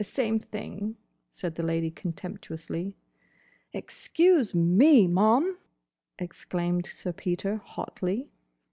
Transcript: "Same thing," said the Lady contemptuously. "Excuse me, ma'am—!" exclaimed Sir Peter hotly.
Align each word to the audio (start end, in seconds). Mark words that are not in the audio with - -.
"Same 0.03 0.39
thing," 0.39 0.97
said 1.29 1.53
the 1.53 1.61
Lady 1.61 1.91
contemptuously. 1.91 2.95
"Excuse 3.71 4.51
me, 4.55 5.05
ma'am—!" 5.05 5.59
exclaimed 6.17 6.87
Sir 6.87 7.13
Peter 7.13 7.57
hotly. 7.57 8.31